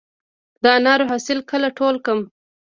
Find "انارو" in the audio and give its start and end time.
0.77-1.09